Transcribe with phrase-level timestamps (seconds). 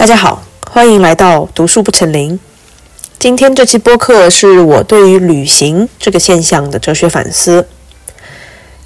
[0.00, 2.40] 大家好，欢迎来到读书不成林。
[3.18, 7.68] 今天这期播客是我对于旅行这个现象的哲学反思。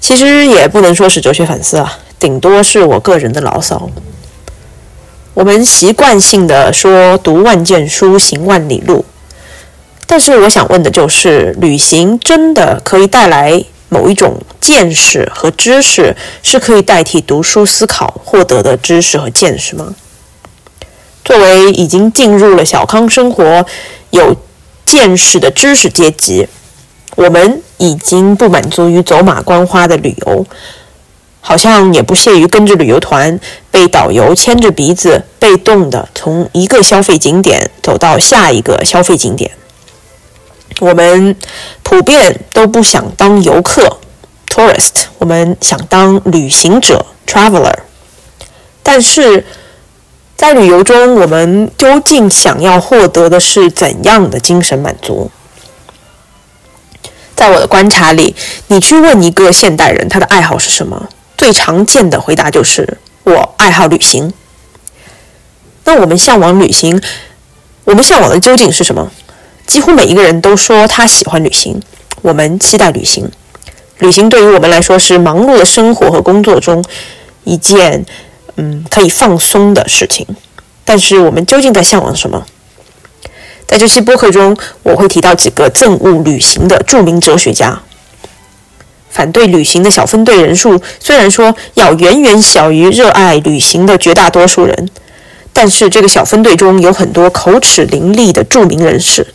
[0.01, 3.89] 其实也不能说是哲学反思啊，顶多是我个人的牢骚。
[5.33, 9.05] 我们习惯性的说“读万卷书，行万里路”，
[10.05, 16.13] 但是我想问的就是：旅行真的可以带来某一种见识和知识，
[16.43, 19.95] 是可以代替读书思考获得的知识和见识吗？
[21.25, 23.65] 作为已经进入了小康生活、
[24.11, 24.35] 有
[24.85, 26.47] 见识的知识阶级，
[27.15, 30.45] 我们已经不满足于走马观花的旅游，
[31.41, 33.39] 好像也不屑于跟着旅游团
[33.71, 39.49] 被导游牵着鼻子，被动的从一个消费景点走到下一个消费景点。
[40.79, 41.35] 我们
[41.81, 43.97] 普遍都不想当游客
[44.47, 47.73] （tourist），我们想当旅行者 （traveler），
[48.83, 49.43] 但是。
[50.35, 55.31] 在旅游中，我们究竟想要获得的是怎样的精神满足？
[57.35, 58.35] 在我的观察里，
[58.67, 64.33] 你去问一个现代人他的爱好是什么，最常见的回答就是“我爱好旅行”。
[65.85, 67.01] 那我们向往旅行，
[67.85, 69.09] 我们向往的究竟是什么？
[69.65, 71.81] 几乎每一个人都说他喜欢旅行，
[72.21, 73.31] 我们期待旅行。
[73.99, 76.83] 旅行对于我们来说是忙碌的生活和工作中
[77.45, 78.05] 一件。
[78.57, 80.25] 嗯，可以放松的事情，
[80.83, 82.45] 但是我们究竟在向往什么？
[83.67, 87.81] 在这期播客中，我会提到几个憎恶旅行的著名哲学家。
[89.09, 94.89] 反对旅行的小分队人数虽然说要远远小于热爱旅行的绝大多数人，
[95.53, 99.27] 但是这个小分队中有很多口齿伶俐的著名人士。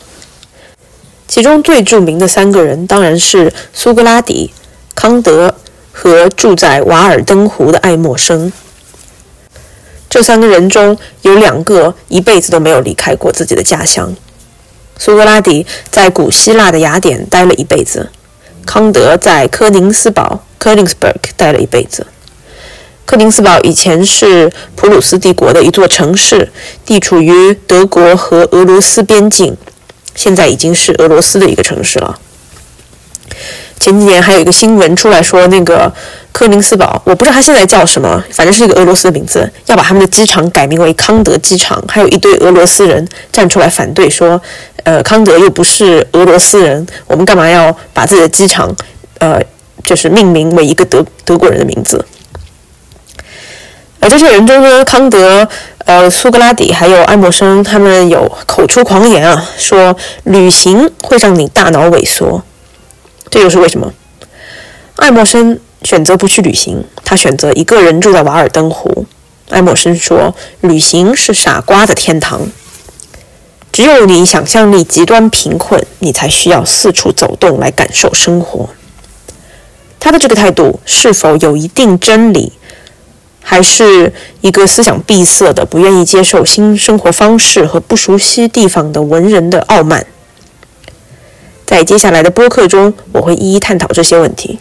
[1.27, 4.53] 其中最著名的三个人当然是苏格拉底、
[4.95, 5.55] 康德
[5.93, 8.53] 和住在瓦尔登湖的爱默生。
[10.11, 14.13] 这三个人中有两个一辈子都没有离开过自己的家乡。
[14.99, 18.11] 苏格拉底在古希腊的雅典待了一辈子，
[18.67, 22.09] 康德在科宁斯堡 （Königsberg） 待了一辈子。
[23.07, 26.51] 科宁斯堡以前是普鲁斯帝国的一座城市，
[26.85, 29.57] 地处于德国和俄罗斯边境，
[30.17, 32.19] 现在已经是俄罗斯的一个城市了。
[33.79, 35.95] 前几年还有一个新闻出来说，那个。
[36.33, 41.83] 科宁斯堡，我不知道它现在叫什么，反正是一个俄罗斯的名字，要把他们的机场改名为康德机场。
[41.89, 44.41] 还有一堆俄罗斯人站出来反对，说，
[44.85, 48.75] 呃，康德又不是俄罗斯人，我们干嘛要把自己的机场，
[49.19, 49.43] 呃，
[49.85, 52.05] 就是命名为一个德德国人的名字？
[53.99, 55.47] 而这些人中呢，康德、
[55.85, 62.43] 呃，苏格拉底还有爱默生，他们有口出狂言啊，说旅行会让你大脑萎缩，
[63.29, 63.93] 这又是为什么？
[64.97, 65.59] 爱默生。
[65.83, 69.07] 选择不去旅行，他选择一个人住在瓦尔登湖。
[69.49, 72.49] 爱默生说：“旅行是傻瓜的天堂，
[73.73, 78.69] 只有你想象力极端贫困，你才需要四处走动来感受生活。”
[79.99, 82.53] 他的这个态度是否有一定真理，
[83.43, 90.07] 还是一个思想闭塞的、不愿意接受新生活方式和不熟悉地方的文人的傲慢？
[91.67, 94.61] 在接下来的播客中，我会一一探讨这些问题。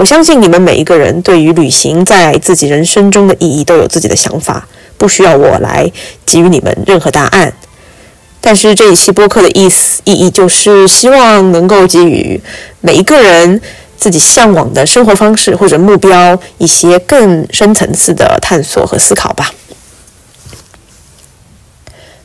[0.00, 4.66] 我相信你们每一个人对于旅行在自己人生中的意义都有自己的想法，
[4.96, 5.92] 不需要我来
[6.24, 7.52] 给予你们任何答案。
[8.40, 12.40] 但是这一期播客的意思意义就是希望能够给予
[12.80, 13.60] 每一个人
[13.98, 19.52] 自己向往的生活方式或者目标一些更深层次的探索和思考吧。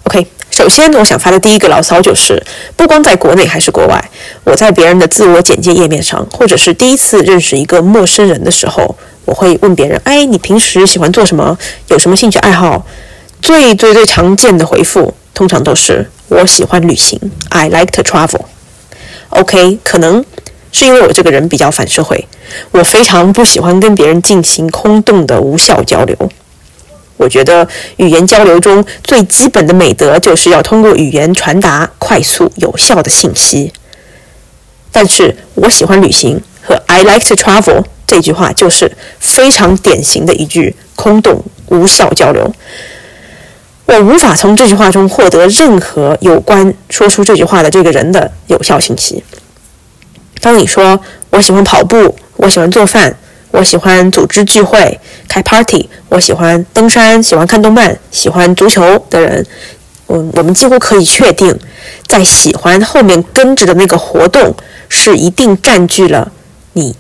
[0.06, 0.26] OK。
[0.52, 2.42] 首先，我想发的第一个牢骚就是，
[2.78, 4.10] 不光在国内还是国外，
[4.46, 8.96] 我在别人的自我简介页面上，或者是第一次认识一个陌生人的时候，
[9.26, 11.58] 我会问别人：“哎，你平时喜欢做什么？
[11.90, 12.86] 有什么兴趣爱好？”
[13.42, 18.46] 最最最常见的回复通常都是：“我喜欢旅行，I like to travel。”
[19.32, 20.24] OK，可能
[20.72, 22.26] 是因为我这个人比较反社会，
[22.72, 26.16] 我非常不喜欢跟别人进行空洞的无效交流。
[27.18, 27.68] 我觉得
[27.98, 33.72] 语言交流中最基本的美德就是要通过语言传达快速有效的信息。
[34.92, 42.54] 但是我喜欢旅行和 I like to travel 这句话就是非常典型的一句空洞无效交流。
[43.86, 49.24] 我无法从这句话中获得任何有关说出这句话的这个人的有效信息。
[50.42, 53.16] 当你说我喜欢跑步，我喜欢做饭。
[53.56, 55.00] 我喜欢组织聚会、
[55.30, 55.90] 开 party。
[56.10, 59.46] 我喜欢登山，喜欢看动漫，喜欢足球的人，
[60.08, 61.58] 我，我们几乎可以确定，
[62.06, 64.54] 在喜欢后面跟着的那个活动
[64.90, 66.30] 是一定占据了
[66.74, 66.94] 你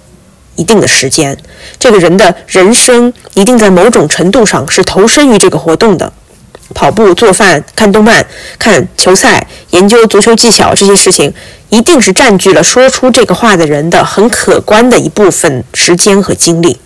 [0.56, 1.38] 一定的时间。
[1.78, 6.14] 这个人的人生一定在某种程度上是投身于这个活动的。
[6.74, 8.26] 跑步、做饭、看动漫、
[8.58, 11.34] 看球赛、研究足球技巧这些事情，
[11.70, 16.80] 一定是占据了说出这个话的人的很可观的一部分时间和精力。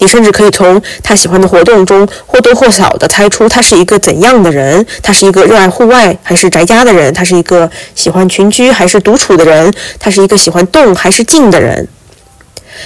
[0.00, 4.86] 你甚至可以从他喜欢的活动中或多或少地猜出他是一个怎样的人。
[5.02, 7.12] 他是一个热爱户外还是宅家的人？
[7.12, 9.74] 他是一个喜欢群居还是独处的人？
[9.98, 11.88] 他是一个喜欢动还是静的人？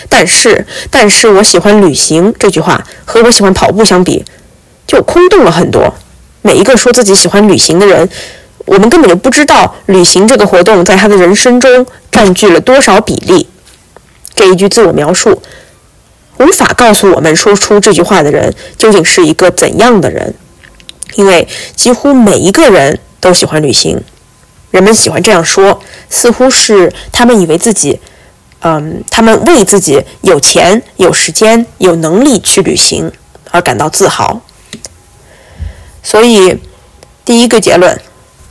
[0.08, 4.24] 但是，但是我喜欢旅行这句话和我喜欢跑步相比，
[4.92, 5.94] 就空洞了很多。
[6.42, 8.06] 每一个说自己喜欢旅行的人，
[8.66, 13.48] 我们根本就不知道旅行这个活动在他的人生中占据了多少比例。
[14.34, 15.40] 这一句自我描述。
[16.38, 20.34] 无法告诉我们说出这句话的人究竟是一个怎样的人，
[21.14, 21.46] 因为
[21.76, 24.02] 几乎每一个人都喜欢旅行。
[24.70, 25.80] 人们喜欢这样说，
[26.10, 28.00] 似乎是他们以为自己，
[28.60, 33.12] 嗯，他们为自己有钱、有时间、有能力去旅行
[33.50, 34.40] 而感到自豪。
[36.02, 36.58] 所以，
[37.24, 38.00] 第一个结论，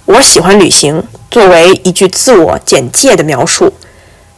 [0.06, 3.74] 我喜欢旅行，作为一句自我简介的描述，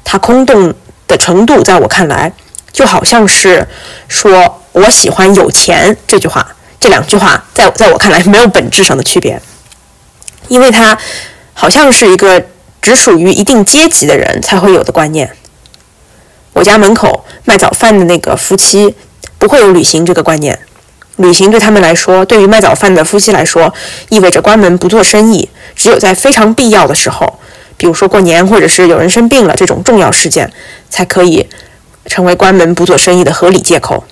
[0.03, 0.73] 它空洞
[1.07, 2.33] 的程度，在我看来。
[2.71, 3.67] 就好像是
[4.07, 9.39] 说“我喜欢有钱”这句话，这两句话在在我看来没有本质上的区别，
[10.47, 10.97] 因为它
[11.53, 12.43] 好像是一个
[12.81, 15.31] 只属于一定阶级的人才会有的观念。
[16.53, 18.95] 我家门口卖早饭的那个夫妻
[19.37, 20.59] 不会有旅行这个观念，
[21.17, 23.73] 旅行对他们来说，对于卖早饭的夫妻来说，
[24.09, 27.39] 意味着关门不做生意，只有在非常必要的时候，
[27.77, 30.51] 比如说过年或者是有人生病了这种重要事件，
[30.89, 31.47] 才可以。
[32.05, 34.03] 成为关门不做生意的合理借口，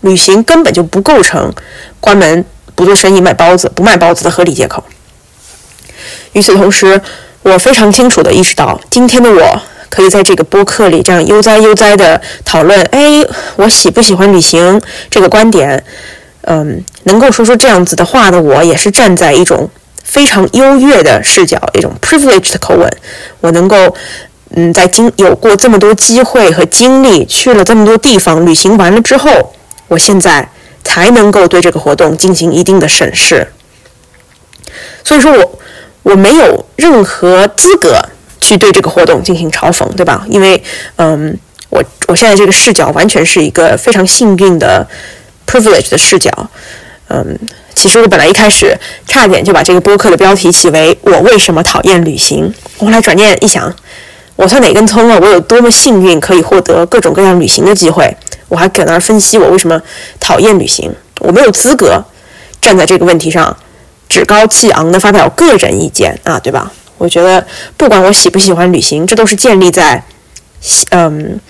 [0.00, 1.52] 旅行根本就不构成
[2.00, 2.42] 关门
[2.74, 4.82] 不做生意卖包子不卖包子的合理借口。
[6.32, 6.98] 与此同时，
[7.42, 13.22] 我非常清楚地意识到，今天的我可以在这个播客里这样悠哉悠哉地讨论：哎，
[13.56, 14.80] 我喜不喜欢旅行
[15.10, 15.84] 这个观点？
[16.42, 19.68] 嗯，能够说出这样子的话的我，也是站在一种
[20.02, 22.90] 非常优越的视角，一种 privileged 的口吻，
[23.42, 23.94] 我能够。
[24.54, 29.54] 嗯，在经有过这么多机会和经历，去了这么多地方旅行完了之后，
[29.88, 30.46] 我现在
[30.84, 33.48] 才能够对这个活动进行一定的审视。
[35.02, 35.58] 所以说我
[36.02, 37.98] 我没有任何资格
[38.52, 40.24] 去对这个活动进行嘲讽，对吧？
[40.28, 40.62] 因为
[40.96, 41.36] 嗯，
[41.70, 44.86] 我我现在这个视角完全是一个非常幸运的
[45.46, 46.30] privilege 的视角。
[47.08, 47.38] 嗯，
[47.74, 48.76] 其实我本来一开始
[49.06, 53.74] 差点就把这个播客的标题起为“我为什么讨厌旅行”，后来转念一想。
[54.36, 55.18] 我算哪根葱啊？
[55.20, 58.16] 我有多么幸运，可以获得各种各样旅行的机会。
[58.48, 59.80] 我还搁那儿分析我为什么
[60.18, 60.90] 讨厌旅行。
[61.20, 62.02] 我没有资格
[62.60, 63.54] 站在这个问题上
[64.08, 66.72] 趾高气昂地发表个人意见啊，对吧？
[67.02, 67.44] 我觉得
[67.76, 70.00] 不管我喜不喜欢旅行，这都是建立在
[70.90, 71.40] 嗯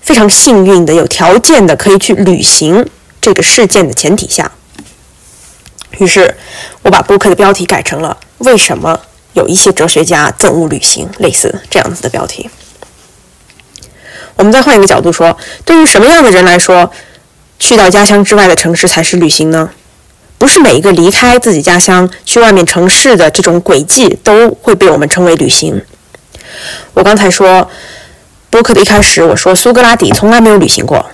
[0.00, 2.84] 非常幸运的、有条件的可以去旅行
[3.20, 4.50] 这个事件的前提下。
[5.98, 6.36] 于是，
[6.82, 9.00] 我把播客的标题改成了“为什么”。
[9.34, 12.48] 有一些哲学家憎恶旅行，类似这样子的标题。
[14.36, 16.88] 我们再换一个角度说，对于什么样的人来说，
[17.58, 19.70] 去到家乡之外的城市才是旅行呢？
[20.44, 25.80] 不是每一个离开自己家乡去外面城市的这种轨迹都会被我们称为旅行。
[26.92, 27.66] 我刚才说，
[28.50, 31.06] 播客的一开始我说苏格拉底从来没有旅行过。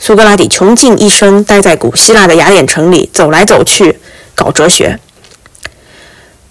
[0.00, 4.00] 苏格拉底穷尽一生待在古希腊的雅典城里，走来走去
[4.34, 4.98] 搞哲学。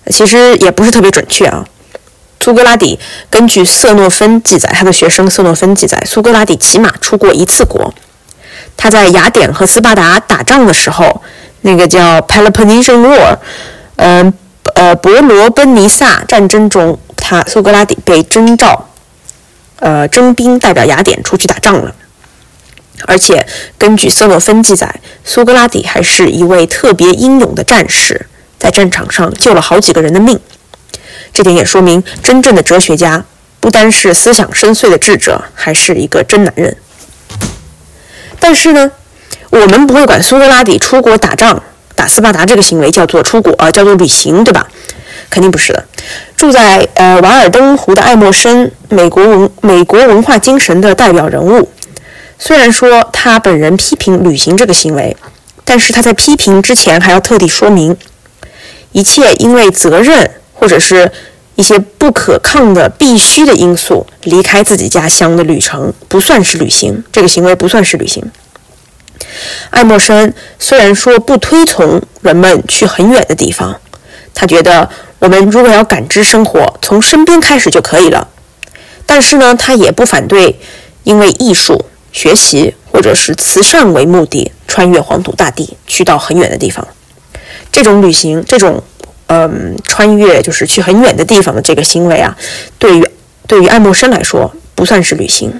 [0.09, 1.65] 其实也不是特别准确啊。
[2.39, 2.97] 苏格拉底
[3.29, 7.93] 根据瑟诺芬记载，他的学生瑟诺芬记载，苏格拉底起码出过一次国。
[8.77, 11.21] 他在雅典和斯巴达打仗的时候，
[11.65, 13.39] 那个叫 Peloponnesian War，
[13.95, 14.33] 呃
[14.75, 18.87] 呃伯罗奔尼撒战争中，他苏格拉底被征召，
[19.79, 21.95] 呃征兵代表雅典出去打仗了。
[23.07, 23.47] 而且
[23.79, 28.27] 根据瑟诺芬记载，苏格拉底还是一位特别英勇的战士。
[28.59, 30.39] 在战场上救了好几个人的命，
[31.33, 33.25] 这点也说明真正的哲学家
[33.59, 36.77] 不单是思想深邃的智者，还是一个真男人。
[38.39, 38.91] 但是呢，
[39.49, 41.61] 我们不会管苏格拉底出国打仗、
[41.95, 44.67] 打斯巴达这个行为叫做出国啊，叫做旅行，对吧？
[45.29, 45.83] 肯定不是的。
[46.37, 51.69] 住在呃瓦尔登湖的爱默生，美国文美国文化精神的代表人物，
[52.37, 55.15] 虽然说他本人批评旅行这个行为，
[55.63, 57.97] 但是他在批评之前还要特地说明。
[58.91, 61.11] 一切因为责任或者是
[61.55, 68.23] 一些不可抗的必须的因素离开自己家乡的旅程不算是旅行，这个行为不算是旅行。
[69.69, 73.79] 爱默生虽然说不推崇人们去很远的地方，
[74.33, 74.89] 他觉得
[75.19, 78.27] 我们如果要感知生活，从身边开始就可以了。
[79.05, 80.59] 但是呢，他也不反对
[81.03, 86.87] 因为艺术、学习或者是慈善为目的穿越黄土大地去到很远的地方。
[87.71, 88.81] 这种旅行，这种
[89.27, 92.35] 嗯穿越就是去很远的地方的这个行为啊，
[92.79, 93.07] 对于
[93.47, 95.59] 对于爱默生来说不算是旅行。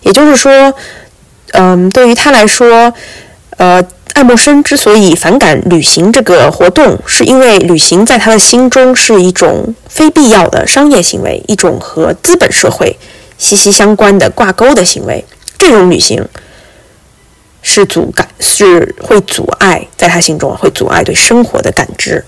[0.00, 0.74] 也就是说，
[1.52, 2.92] 嗯，对于他来说，
[3.56, 3.82] 呃，
[4.14, 12.98] 爱默生之所以反感旅行这个活动，是因为旅行在他的心中是一种非必要的商业行为，一种和资本社会
[13.38, 15.24] 息息相关的挂钩的行为。
[15.58, 16.26] 这种旅行
[17.62, 22.24] 是阻感，是会阻碍在他心中会阻碍对生活的感知。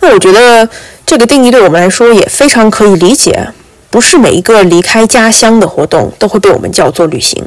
[0.00, 0.68] 那我觉得
[1.04, 3.48] 这个定义对我们来说也非常可以理解。
[3.94, 7.44] 不是每一个离开家乡的活动都会被我们叫做旅行。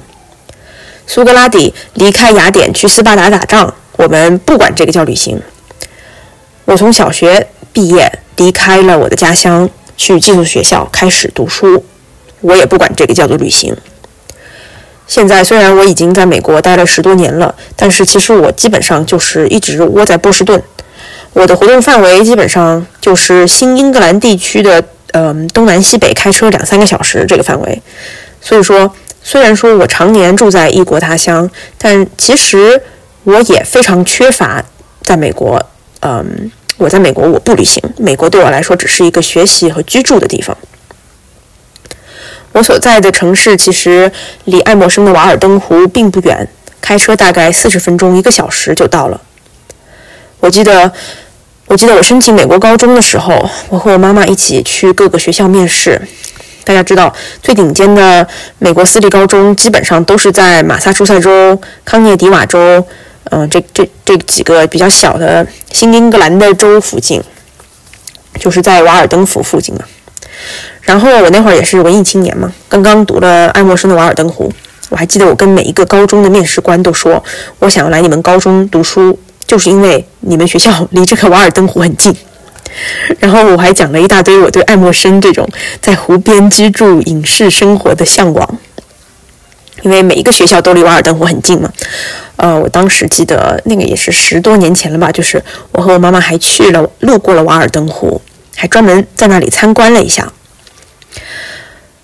[1.06, 5.42] 苏格拉底离开雅典去斯巴达打仗，我们不管这个叫旅行。
[6.63, 11.84] 我从小学毕业离开了我的家乡，去寄宿学校开始读书，
[12.39, 13.75] 我也不管这个叫做旅行。
[15.06, 20.63] 现在虽然我已经在美国待了十多年了，但是其实我基本上就是一直窝在波士顿。
[21.34, 24.82] 我的活动范围基本上就是新英格兰地区的。
[25.14, 27.82] 嗯，东南西北开车两三个小时这个范围，
[28.42, 32.82] 所以说，虽然说我常年住在异国他乡，但其实
[33.24, 34.64] 我也非常缺乏
[35.02, 35.66] 在美国。
[36.02, 40.56] 嗯，我在美国我不旅行，美国对我来说只是一个学习和居住的地方。
[42.52, 44.12] 我所在的城市其实
[44.44, 46.48] 离爱默生的瓦尔登湖并不远，
[46.82, 49.22] 开车大概四十分钟一个小时就到了。
[50.42, 50.92] 我记得。
[51.67, 56.01] 我记得我申请美国高中的时候，我和我妈妈一起去各个学校面试。
[56.63, 58.25] 大家知道，最顶尖的
[58.59, 62.86] 美国私立高中基本上都是在马萨诸塞州、康涅狄瓦州，
[63.31, 67.21] 嗯，这这这几个比较小的新英格兰的州附近，
[68.39, 69.81] 就是在瓦尔登湖附近嘛。
[70.81, 74.50] 然后我那会儿也是文艺青年嘛，刚刚读了爱默生的《瓦尔登湖》，
[74.89, 77.21] 我还记得我跟每一个高中的面试官都说，
[77.59, 79.19] 我想要来你们高中读书。
[79.48, 82.16] 就是因为你们学校离这个瓦尔登湖很近，
[83.20, 85.48] 然后我还讲了一大堆我对爱默生这种
[85.82, 88.60] 在湖边居住、隐士生活的向往。
[89.84, 91.72] 因为每一个学校都离瓦尔登湖很近嘛。
[92.36, 98.20] 呃，我当时记得那个也是十多年前了吧，就是我和我妈妈还去了，路过了瓦尔登湖，
[98.56, 100.32] 还专门在那里参观了一下。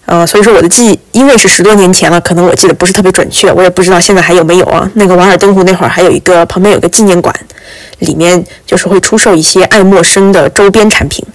[0.06, 4.90] 呃，所以说我的记忆，因为是十多年前了，可能我记得不是特别准确，我也不知道现在还有没有啊。
[4.96, 7.34] 那个瓦尔登湖那会儿还有一个旁边有个纪念馆，
[8.00, 11.26] 里面就是会出售一些爱默生的周边产品，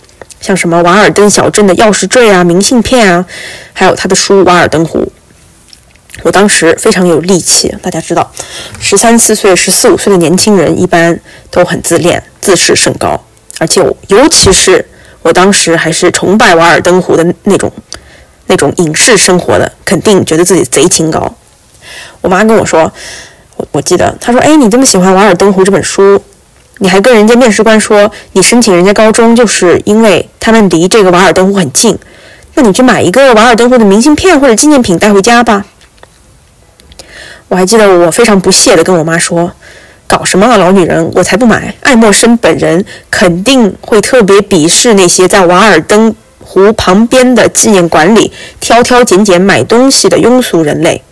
[0.41, 3.25] 像什么瓦尔登小镇的钥匙坠啊、明信片啊，
[3.73, 5.01] 还有他的书《瓦尔登湖》。
[6.23, 8.31] 我当时非常有力气，大家知道，
[8.81, 11.19] 十三四岁、十四五岁的年轻人一般
[11.51, 13.19] 都很自恋、自视甚高，
[13.59, 14.85] 而且尤其是
[15.23, 17.73] 我当时还是崇拜瓦尔登湖的那种。
[18.49, 21.33] 那种隐士生活的，肯定觉得自己贼清高。
[22.21, 22.93] 我妈跟我说，
[23.57, 26.21] 我我记得她说：“哎，你这么喜欢《瓦尔登湖》这本书，
[26.79, 31.99] 你还跟人家面试官说你申请人家高中就是因为他们离这个瓦尔登湖很近，
[32.55, 35.65] 那你去买一个瓦尔登湖的明信片或者纪念品带回家吧。”
[37.49, 39.51] 我还记得我非常不屑地跟我妈说
[40.07, 41.75] ：“搞什么啊，老女人，我才不买！
[41.83, 46.15] 爱默生本人肯定会特别鄙视那些在瓦尔登。”
[46.49, 51.03] 湖旁边的纪念馆里挑挑拣拣买东西的庸俗人类。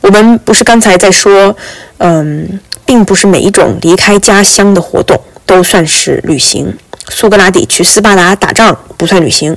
[0.00, 1.56] 我们不是刚才在说，
[1.98, 6.78] 嗯，并不是每一种离开家乡的活动都算是旅行。
[7.08, 9.56] 苏格拉底去斯巴达打仗不算旅行。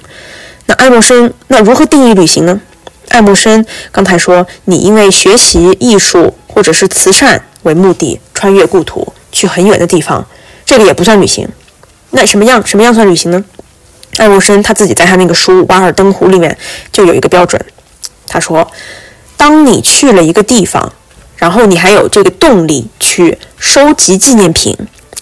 [0.66, 2.60] 那爱默生，那如何定义旅行呢？
[3.10, 10.26] 爱默生刚才说，你因为学习艺术或者是慈善为目的穿越故土去很远的地方，
[10.66, 11.48] 这个也不算旅行。
[12.10, 13.46] 那什么样什么样算旅行呢？
[14.18, 16.58] 爱默生他自己在他那个书《瓦尔登湖》里面
[16.92, 17.64] 就有一个标准，
[18.26, 18.70] 他说
[19.38, 20.92] ：“当你去了一个地方，
[21.36, 24.76] 然后你还有这个动力去收集纪念品、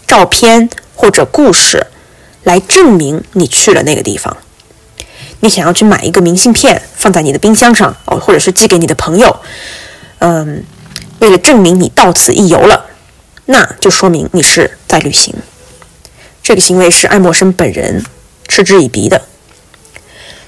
[0.08, 1.88] 照片或者故事，
[2.44, 4.36] 来证明你去了那个地方。
[5.42, 9.36] 你想要去买一个明信片放在你的冰箱上哦，或者是寄给你的朋友，
[10.20, 10.64] 嗯，
[11.20, 12.86] 为了证明你到此一游了，
[13.46, 15.36] 那就说明你是在旅行。
[16.42, 18.02] 这个行为是爱默生本人。”
[18.48, 19.22] 嗤之以鼻的，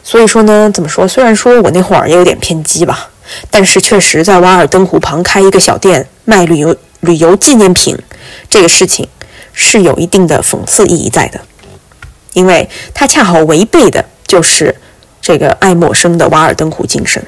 [0.04, 1.08] 所以说呢，怎么说？
[1.08, 3.10] 虽然说我那会儿也有点偏激吧，
[3.52, 7.98] 但是确实在瓦尔登湖旁开一个小店卖旅游旅游纪念品，
[8.50, 9.08] 这个事情
[9.54, 11.42] 是有一定的讽刺意义在的，
[12.34, 14.76] 因为它恰好违背的就是
[15.22, 17.26] 这个爱默生的瓦尔登湖精神。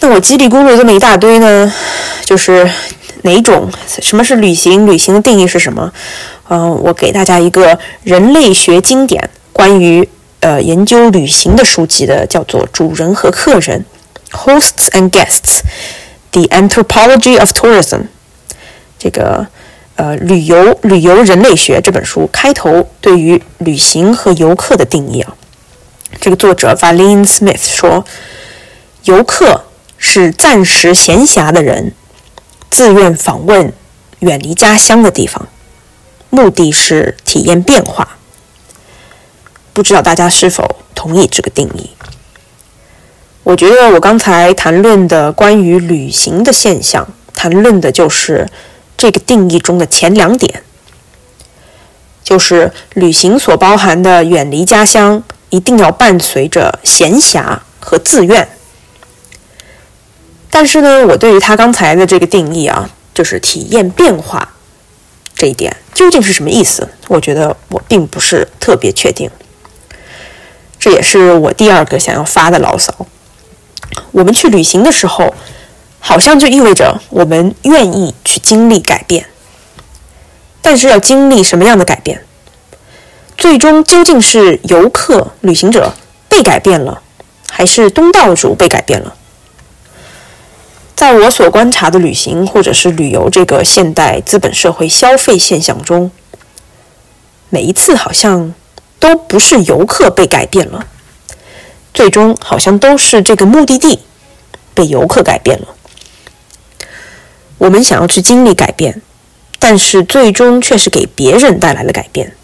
[0.00, 1.72] 那我叽里咕噜这么一大堆呢，
[2.24, 2.70] 就是
[3.22, 3.70] 哪种？
[4.02, 4.86] 什么是旅行？
[4.86, 5.92] 旅行的定义是什么？
[6.48, 10.08] 嗯，我给大家一个人类学经典关于
[10.40, 13.84] 呃研究旅行的书籍的，叫做《主人和客人》
[14.36, 15.60] （Hosts and Guests）
[16.30, 18.00] 《The Anthropology of Tourism》
[18.98, 19.46] 这个
[19.96, 25.34] 呃旅游旅游人类学这本书开头对于旅行和游客的定义啊，
[26.20, 28.04] 这个作者 Valine Smith 说，
[29.04, 29.64] 游客
[29.98, 31.92] 是暂时闲暇的人，
[32.70, 33.72] 自愿访问
[34.20, 35.48] 远离家乡的地方，
[36.30, 38.16] 目的是体验变化。
[39.72, 41.90] 不知道大家是否同意这个定义？
[43.42, 48.48] 我觉得我刚才谈论的关于旅行的现象，谈论的就是
[48.96, 50.64] 这个定义中的前两点，
[52.24, 58.48] 就是旅行所包含的远离家乡，一定要伴随着闲暇和自愿。
[60.50, 64.55] 但是呢，我对于他刚才的这个定义啊，就是体验变化
[65.36, 66.88] 这一点，究竟是什么意思？
[67.08, 69.30] 我觉得我并不是特别确定。
[70.80, 73.06] 这也是我第二个想要发的牢骚。
[74.12, 75.34] 我们去旅行的时候，
[76.00, 79.26] 好像就意味着我们愿意去经历改变。
[80.62, 82.24] 但是要经历什么样的改变？
[83.36, 85.92] 最终究竟是游客、旅行者
[86.28, 87.02] 被改变了，
[87.50, 89.14] 还是东道主被改变了？
[90.96, 96.10] 在我所观察的旅行或者是旅游这个现代资本社会消费现象中，
[97.50, 98.54] 每一次好像
[98.98, 100.86] 都不是游客被改变了。
[101.92, 104.00] 最终好像都是这个目的地
[104.74, 105.68] 被游客改变了。
[107.58, 109.00] 我们想要去经历改变，
[109.58, 112.34] 但是最终却是给别人带来了改变。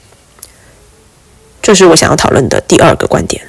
[1.60, 3.42] 这是我想要讨论的第二个观点：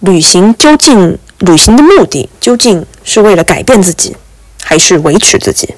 [0.00, 4.16] 旅行究竟旅行的目的究竟是为了改变自己，
[4.62, 5.74] 还是维持自己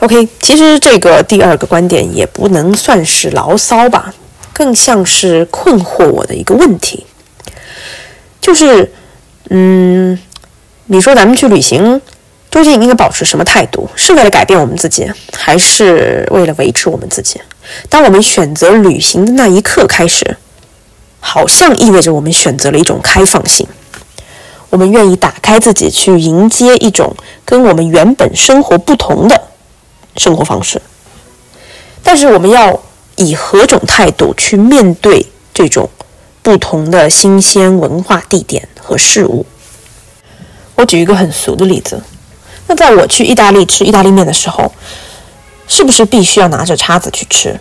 [0.00, 4.14] ？OK，其实这个第二个观点也不能算是牢骚吧。
[4.54, 7.06] 更像是困惑我的一个问题，
[8.38, 8.92] 就是，
[9.48, 10.16] 嗯，
[10.86, 11.98] 你说咱们去旅行，
[12.50, 13.88] 究竟应该保持什么态度？
[13.96, 17.40] 是为了改变我们自己，还是为了维持我们自己？
[17.88, 20.36] 当我们选择旅行的那一刻开始，
[21.22, 23.66] 好像意味着我们选择了一种开放性，
[24.68, 29.40] 我们愿意打开自己，去迎接一种跟我们原本生活不同的
[30.18, 30.82] 生活方式。
[32.02, 32.82] 但是我们要。
[33.16, 35.88] 以何种态度去面对这种
[36.42, 39.44] 不同的新鲜文化地点和事物？
[40.74, 42.02] 我举一个很俗的例子，
[42.66, 44.72] 那在我去意大利吃意大利面的时候，
[45.68, 47.60] 是不是必须要拿着叉子去吃？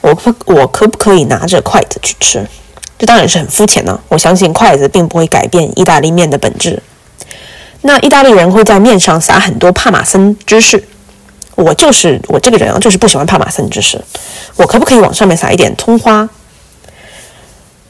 [0.00, 2.48] 我可我可不可以拿着筷子去吃？
[3.02, 3.98] 这当然是很肤浅呢。
[4.06, 6.80] 我相信筷子并不会改变意大利面的本质。
[7.80, 10.84] 那意大利人会在面上撒很多帕玛森芝士。
[11.56, 14.00] 我就是我这个人啊，就是不喜欢帕玛森芝士。
[14.54, 16.28] 我可不可以往上面撒一点葱花？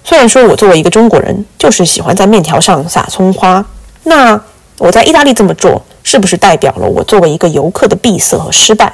[0.03, 3.63] 虽然说我作为一个中国人，就是喜欢在面条上撒葱花，
[4.05, 4.41] 那
[4.79, 8.91] 我在意大利这么做，是不是代表了我作为一个游客的闭塞和失败？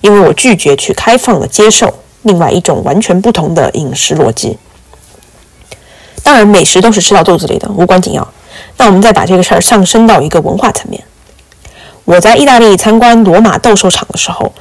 [0.00, 4.56] 因为我拒绝去开放的接受另外一种完全不同的饮食逻辑。
[6.22, 8.26] 当然，美食都是吃到肚子里的，无关紧要。
[8.76, 11.02] 那我们再把这个事儿上升到一个文化层面。
[12.04, 14.52] 我在意大利参观罗马斗兽场的时候，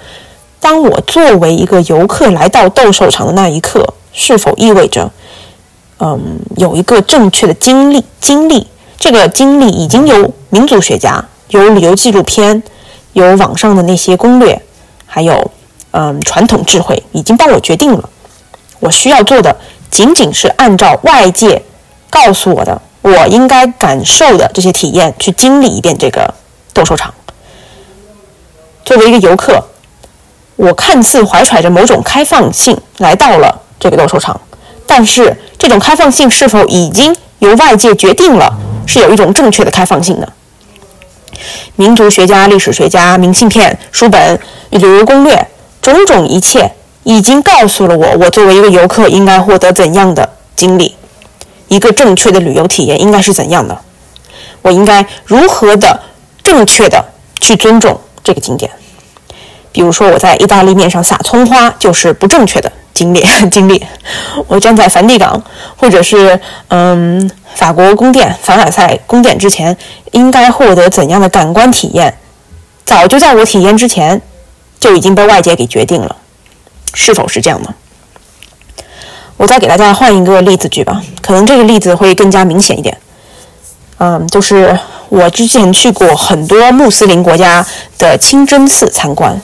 [0.60, 5.12] 当我作为一个游客来到斗兽场的那一刻，是否意味着，
[6.00, 8.04] 嗯，有一个正确的经历？
[8.20, 8.68] 经历
[8.98, 12.62] 这个经历已经有民族学家、有旅游纪录片、
[13.14, 14.62] 有网上的那些攻略，
[15.06, 15.52] 还有
[15.92, 18.10] 嗯传统智慧，已经帮我决定了。
[18.80, 19.56] 我需要做的
[19.90, 21.62] 仅仅是按照外界
[22.10, 26.34] 告诉我的，我应该感受的这些体验去经历一遍这个
[26.74, 27.14] 斗兽场。
[28.86, 29.64] 作为一个游客，
[30.56, 34.40] 我看似怀揣着某种开放性来到了这个斗兽场，
[34.86, 38.54] 但是这种开放性是否已经由外界决定了
[38.86, 40.28] 是有一种正确的开放性呢？
[41.76, 44.40] 民族学家、历史学家、明信片、书本、
[44.72, 45.48] 旅游攻略，
[45.82, 46.72] 种种一切
[47.08, 50.94] 已经告诉了我，我作为一个游客应该获得怎样的经历，
[51.70, 53.80] 一个正确的旅游体验应该是怎样的？
[54.62, 56.02] 我应该如何的
[56.44, 57.02] 正确的
[57.40, 57.98] 去尊重？
[58.22, 58.70] 这个景点，
[59.72, 63.82] 比如说我在意大利面上撒葱花，就是不正确的经历经历。
[64.48, 65.42] 我站在梵蒂冈，
[65.78, 69.78] 或者是嗯法国宫殿凡尔赛宫殿之前，
[70.12, 72.18] 应该获得怎样的感官体验？
[72.84, 74.22] 早就在我体验之前，
[74.78, 76.14] 就已经被外界给决定了，
[76.98, 77.74] 是否是这样呢？
[79.38, 82.98] 我再给大家换一个例子举吧，可能这个例子会更加明显一点。
[84.00, 84.78] 嗯，就是
[85.10, 87.64] 我之前去过很多穆斯林国家
[88.00, 89.40] 的清真寺参观，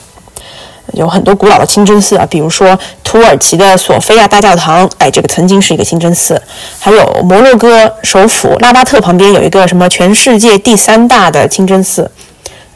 [0.94, 6.42] 有很多古老的清真寺啊，比如说土耳其的索菲亚大教堂，哎，这个曾经是一个清真寺。
[6.80, 12.10] 还有摩洛哥首府拉巴特旁边有一个什么全世界第三大的清真寺，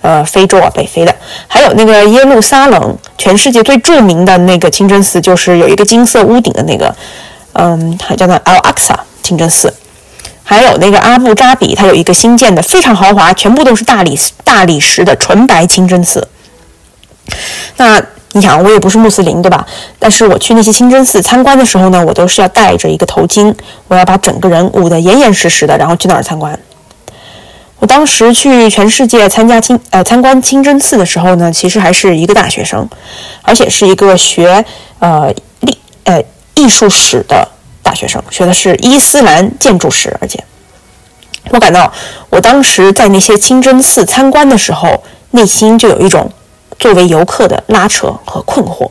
[0.08, 1.14] 呃，非洲啊，北非的。
[1.46, 6.96] 还有那个耶路撒冷，全世界最著名的那个清真寺，就是有一个金色屋顶的那个，
[7.52, 9.70] 嗯，叫做 Al Aqsa 清真寺。
[10.42, 16.26] 还有那个阿布扎比，它有一个新建的非常豪华，全部都是大理大理石的纯白清真寺。
[17.76, 19.66] 那你想，我也不是穆斯林，对吧？
[19.98, 23.54] 但是我去那些清真寺参观的时候呢，我都是要戴着一个头巾，
[23.88, 26.58] 我要把整个人捂得严严实实的，然后去那儿参观。
[27.78, 32.88] 我当时去全世界参加清呃参观清真寺的时候呢，其实还是一个大学生，
[33.42, 34.64] 而且是一个学
[34.98, 36.22] 呃历呃
[36.54, 37.48] 艺术史的。
[37.80, 40.44] 大学生学的是伊斯兰建筑史，而且
[41.48, 41.90] 我感到
[42.28, 46.30] 我当时在那些清真寺参观的时候，内心就有一种
[46.78, 48.90] 作为游客的拉扯和困惑。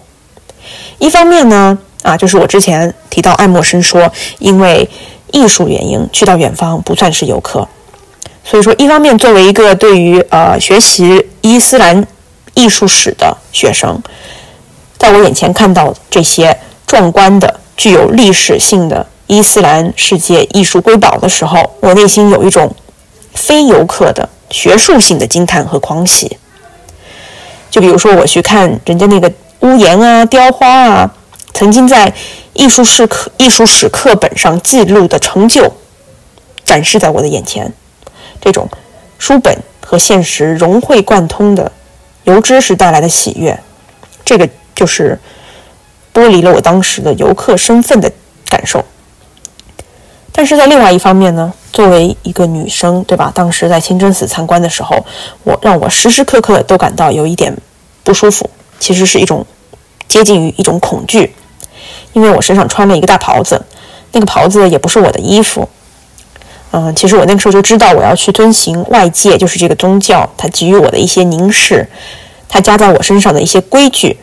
[0.98, 4.90] 一方面呢，啊，就是我之前提到爱默生说，因为
[5.32, 7.68] 艺术原因去到远方不算是游客，
[8.50, 12.08] 所以说一方面作为一个对于呃学习伊斯兰
[12.54, 14.02] 艺术史的学生，
[14.98, 17.60] 在我眼前看到这些壮观的。
[17.76, 22.76] 具有历史性的伊斯兰世界艺术瑰宝的时候，我内心有一种
[23.36, 26.38] 非游客的学术性的惊叹和狂喜。
[27.70, 31.14] 就比如说，我去看人家那个屋檐啊、雕花啊，
[31.54, 32.12] 曾经在
[32.54, 35.72] 艺术史课、艺术史课本上记录的成就，
[36.66, 37.72] 展示在我的眼前，
[38.48, 38.70] 这种
[39.20, 41.70] 书本和现实融会贯通的
[42.24, 43.60] 由知识带来的喜悦，
[44.24, 45.20] 这个就是。
[46.14, 48.12] 剥离了我当时的游客身份的
[48.50, 48.84] 感受，
[50.32, 53.32] 但是在另外一方面呢，作为一个女生，对吧？
[53.36, 55.06] 当时在清真寺参观的时候，
[55.44, 57.56] 我让我时时刻刻都感到有一点
[58.04, 59.46] 不舒服，其实是一种
[60.08, 61.36] 接近于一种恐惧，
[62.14, 63.64] 因为我身上穿了一个大袍子，
[64.14, 65.70] 那个袍子也不是我的衣服。
[66.72, 71.88] 嗯，其实我那个时候就知道我要去遵行外界，就是这个宗教，它给予我的一些凝视，
[72.50, 74.18] 它加在我身上的一些规矩。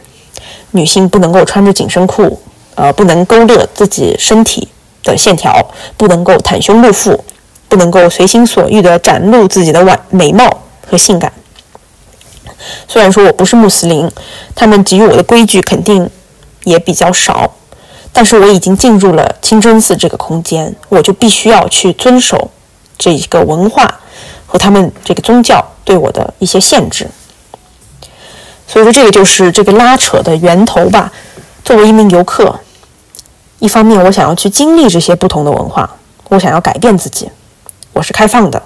[0.72, 2.40] 女性不能够穿着紧身裤，
[2.74, 4.68] 呃，不能勾勒自己身体
[5.02, 7.24] 的线条，不能够袒胸露腹，
[7.68, 11.32] 不能够随心所欲地展露自己的婉美貌和性感。
[12.88, 14.10] 虽然说我不是穆斯林，
[14.54, 16.10] 他们给予我的规矩肯定
[16.64, 17.54] 也比较少，
[18.16, 22.48] 但是我已经进入了清真寺这个空间，我就必须要去遵守
[22.96, 24.00] 这一个文化
[24.46, 27.10] 和他们这个宗教对我的一些限制。
[28.68, 31.12] 所以说，这个就是这个拉扯的源头吧。
[31.64, 32.60] 作为一名游客，
[33.58, 35.90] 一方面我想要去经历这些不同的文化，
[36.28, 37.28] 我想要改变自己，
[37.92, 38.60] 我是开放的；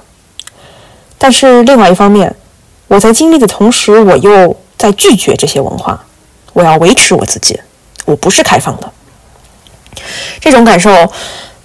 [1.16, 2.36] 但是另外一方面，
[2.86, 6.04] 我在经历的同时，我又在拒绝这些文化。
[6.52, 7.58] 我要维持我自己，
[8.04, 8.92] 我不是开放的。
[10.40, 10.90] 这种感受，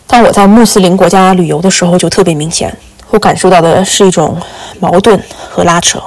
[0.08, 2.76] 当我在穆斯林国家旅游的时候就特别明显。
[3.10, 4.36] 我感受到的是一种
[4.80, 6.02] 矛盾和拉扯。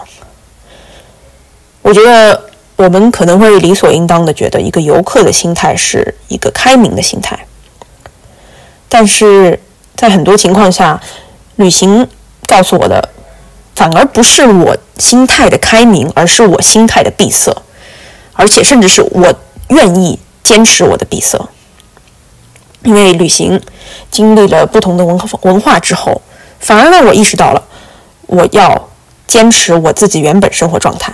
[1.83, 7.39] 我觉得我们可能会理所应当的觉得，一个游客的心态是一个开明的心态。
[8.89, 9.61] 但是
[9.95, 11.01] 在很多情况下，
[11.55, 12.09] 旅行
[12.49, 13.09] 告诉我的，
[13.77, 17.57] 反而不是我心态的开明，而是我心态的闭塞，
[18.33, 19.33] 而且甚至是我
[19.69, 21.39] 愿意坚持我的闭塞。
[22.87, 23.61] 因为旅行
[24.11, 26.23] 经历了不同的文化文化之后，
[26.59, 27.63] 反而让我意识到了，
[28.27, 28.89] 我要
[29.27, 31.13] 坚持我自己原本生活状态。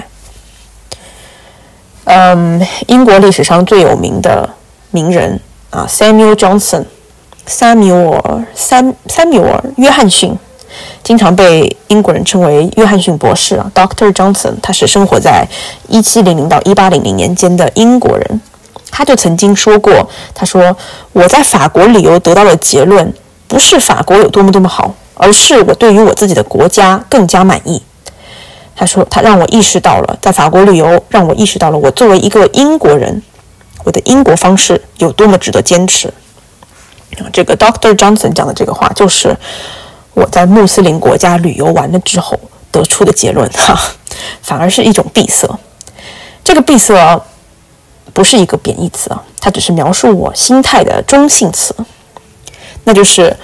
[2.04, 4.50] 嗯，英国历史上最有名的
[4.90, 10.37] 名人啊，Samuel Johnson，Samuel 三 Samuel 约翰逊，
[11.02, 14.54] 经常被英国人称为约翰逊博士啊，Doctor Johnson。
[14.62, 15.46] 他是生活在
[15.88, 18.40] 一七零零到一八零零年间的英国人，
[18.92, 20.76] 他就曾经说过，他说
[21.12, 23.12] 我在法国旅游得到的结论，
[23.48, 27.83] 不是法国有多么多么好，而是我对于我自己的国家更加满意。
[28.76, 33.22] 他说：“他让我意识到了，在法国旅游，让我意识到了我作为一个英国人，
[33.85, 36.12] 我的英国方式有多么值得坚持。”
[37.33, 39.37] 这个 Doctor Johnson 讲的这个话，就是
[40.14, 43.48] 我在穆斯林国家旅游完了之后得出的结论。
[43.50, 43.78] 哈，
[44.40, 45.46] 反而是一种闭塞。
[46.42, 47.20] 这个闭塞
[48.12, 51.74] 不是一个贬义词啊，它只是描述我心态的中性词，
[52.84, 53.36] 那就是，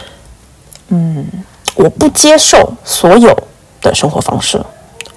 [0.89, 1.27] 嗯，
[1.75, 3.37] 我不接受所有
[3.81, 4.63] 的生活方式。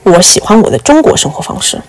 [0.04, 1.82] 我喜欢我的中国生活方式。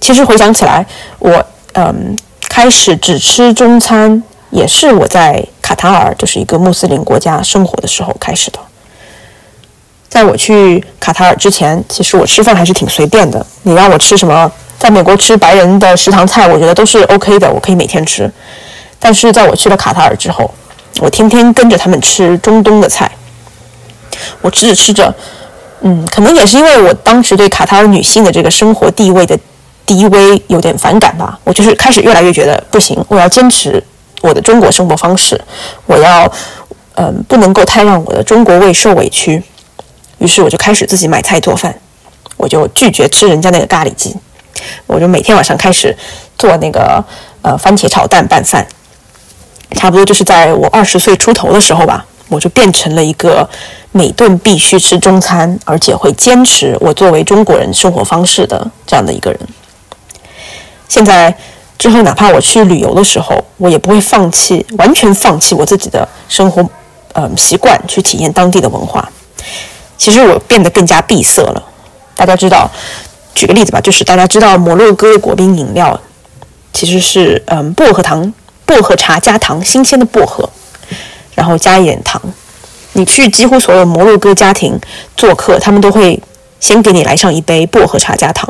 [0.00, 0.84] 其实回想起来，
[1.18, 1.44] 我
[1.74, 2.16] 嗯
[2.48, 8.58] 开始只吃中餐，也是我在卡塔尔，就是一个穆斯林国家生活的时候开始的。
[10.08, 13.46] 在我去卡塔尔之前，其实我吃饭还是挺随便的。
[13.62, 18.32] 你让我吃什么，在美国吃白人的食堂菜，我觉得都是 OK 的，我可以每天吃。
[18.98, 20.50] 但是在我去了卡塔尔之后，
[21.00, 23.12] 我天天跟着他们吃中东的菜，
[24.40, 25.14] 我吃着吃着，
[25.82, 29.38] 嗯，可能也是因为我当时对卡塔尔女性的这个生活地位的
[29.84, 33.82] 低微有点反感吧，我就是开始越来越觉得不行，我要坚持
[34.22, 35.38] 我的中国生活方式，
[35.84, 36.32] 我要，
[36.94, 39.42] 嗯，不能够太让我的中国胃受委屈。
[40.16, 41.74] 于是我就开始自己买菜做饭，
[42.38, 44.14] 我就拒绝吃人家那个咖喱鸡，
[44.86, 45.96] 我就每天晚上开始
[46.38, 47.04] 做那个
[47.42, 48.66] 呃番茄炒蛋拌饭。
[49.76, 53.48] 差不多就是在我二十岁出头的时候吧，我就变成了一个
[53.92, 59.40] 每顿必须吃中餐，而且会坚持我作为中国人生活方式的这样的一个人。
[60.88, 61.32] 现在
[61.78, 66.68] 之后，哪怕我去旅游的时候，我也不会放弃，完全放弃我自己的生活，
[67.14, 69.08] 嗯，习惯去体验当地的文化。
[69.96, 71.62] 其实我变得更加闭塞了。
[72.16, 72.68] 大家知道，
[73.40, 75.98] 举个例子吧，就是大家知道摩洛哥的国宾饮料
[76.74, 78.30] 其实是嗯薄荷糖。
[78.66, 80.48] 薄荷茶加糖，新鲜的薄荷，
[81.34, 82.20] 然后加一点糖。
[82.92, 84.78] 你去几乎所有摩洛哥家庭
[85.16, 86.22] 做客，他们都会
[86.60, 88.48] 先给你来上一杯薄荷茶加糖。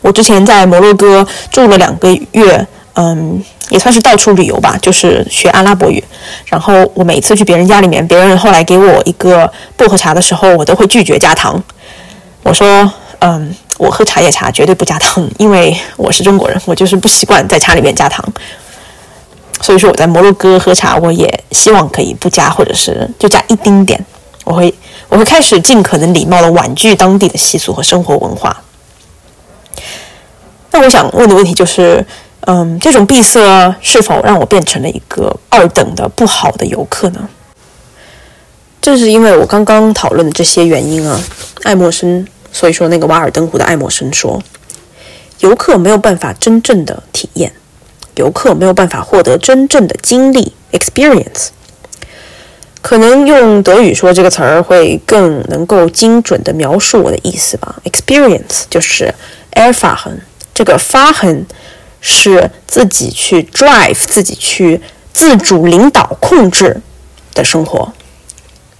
[0.00, 6.02] 我之前在摩洛哥住了两个月，嗯，也算是到处旅游吧，就是学阿拉伯语。
[6.46, 11.62] 然后我每次去别人家里面，别人后来给我一个薄荷茶的时候，我都会拒绝加糖。
[12.42, 13.54] 我说，嗯。
[13.78, 18.24] 我喝茶叶茶绝对不加糖，因为我是中国人，我就是不习惯在茶里面加糖。
[19.60, 24.02] 所以说我在摩洛哥喝茶，我也希望可以不加，或者是就加一丁点。
[24.44, 24.74] 我会
[25.10, 28.62] 我会开始尽可能礼貌的婉拒当地的习俗和生活文化。
[30.70, 32.02] 那我想问的问题就是，
[32.46, 37.28] 嗯，这种闭塞是否让我变成了一个二等的不好的游客呢？
[38.80, 41.20] 正是因为我刚刚讨论的这些原因啊，
[41.64, 42.26] 爱默生。
[42.56, 44.42] 所以说，那个瓦尔登湖的爱默生说，
[45.40, 47.52] 游客没有办法真正的体验，
[48.14, 51.48] 游客没有办法获得真正的经历 （experience）。
[52.80, 57.76] 可能用德语说这个词儿会更能够精准的描述我的意思吧。
[57.84, 59.12] experience 就是
[59.52, 60.20] erfahren，
[60.54, 61.44] 这个 fahren
[62.00, 64.80] 是自己去 drive，自己去
[65.12, 66.80] 自主领导控制
[67.34, 67.92] 的生活。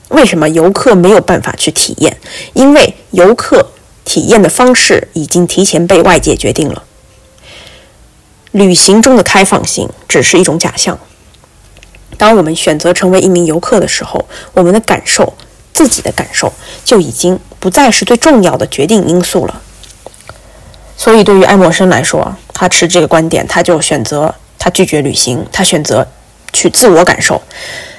[0.08, 2.16] 为什么游客没有办法去体验？
[2.54, 3.70] 因为游客
[4.04, 6.84] 体验的方式已经提前被外界决定了。
[8.52, 10.98] 旅行中的开放性只是一种假象。
[12.16, 15.34] 当我们选择成为一名游客的时候，我们的感受，
[15.74, 16.50] 自己的感受，
[16.84, 19.60] 就已经不再是最重要的决定因素了。
[20.96, 26.08] 所以，对于爱默生来说，他持这个观点，他就选择他拒绝旅行，他选择
[26.54, 27.42] 去自我感受，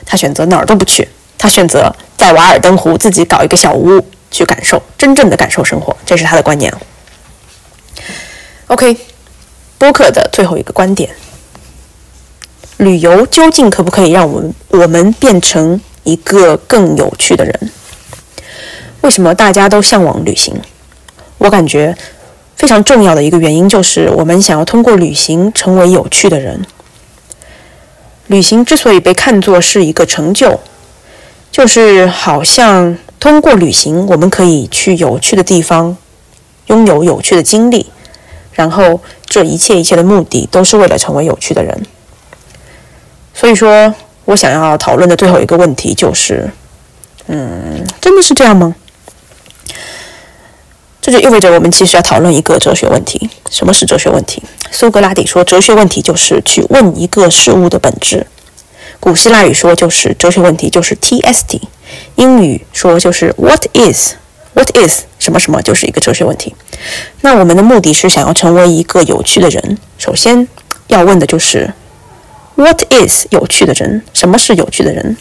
[0.04, 1.08] 他选择哪儿都不去。
[1.38, 6.73] 他选择在瓦尔登湖自己搞一个小屋去感受，真正的感受生活，这是他的观念。
[8.67, 8.97] OK，
[9.78, 11.10] 播客的最后一个观点：
[12.78, 17.71] 旅游究竟可不可以让我们我们变成一个更有趣的人？
[19.02, 20.60] 为什么大家都向往旅行？
[21.38, 21.95] 我感觉
[22.56, 26.65] 非常重要的一个原因就是我们想要通过旅行成为有趣的人。
[28.26, 30.60] 旅行之所以被看作是一个成就。
[31.51, 35.97] 就是好像通过旅行，我们可以去有趣的地方，
[36.67, 37.88] 拥有有趣的经历，
[38.51, 41.86] 然后这一切一切的目的都是为了成为有趣的人。
[43.33, 43.93] 所以说
[44.25, 46.49] 我想要讨论的最后一个问题就是：
[47.27, 48.75] 嗯，真的是这样吗？
[51.01, 53.29] 这就意味着我们其实要讨论一个哲学问题。
[53.49, 54.43] 什么是哲学问题？
[54.71, 58.27] 苏格拉底说，哲学问题就是去问一个事物的本质。
[58.99, 61.60] 古希腊语说就是哲学问题，就是 T S T；
[62.15, 66.55] 英语说就是 What is？What is 什么什么就是一个哲学问题。
[67.21, 70.47] 那我们的目的是想要成为一个有趣的人，首先
[70.88, 71.71] 要问的就是
[72.55, 74.01] What is 有趣的人？
[74.13, 75.15] 什么是有趣的人？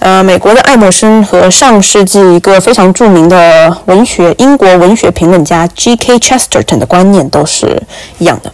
[0.00, 7.82] 呃，美国的爱默生和上世纪一个非常著名的文学英国文学评论家 G K Chesterton 的观念都是
[8.18, 8.52] 一样的。